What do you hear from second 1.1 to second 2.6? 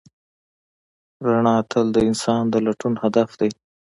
رڼا تل د انسان د